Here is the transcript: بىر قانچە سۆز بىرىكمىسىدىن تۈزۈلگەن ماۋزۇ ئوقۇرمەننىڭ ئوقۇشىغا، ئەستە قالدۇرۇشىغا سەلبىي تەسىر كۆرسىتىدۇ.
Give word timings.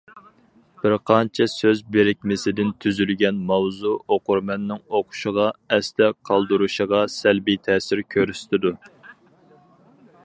بىر 0.83 0.93
قانچە 1.09 1.45
سۆز 1.55 1.81
بىرىكمىسىدىن 1.95 2.71
تۈزۈلگەن 2.85 3.43
ماۋزۇ 3.51 3.93
ئوقۇرمەننىڭ 4.17 4.81
ئوقۇشىغا، 4.95 5.47
ئەستە 5.77 6.11
قالدۇرۇشىغا 6.31 7.05
سەلبىي 7.19 7.63
تەسىر 7.69 8.05
كۆرسىتىدۇ. 8.17 8.77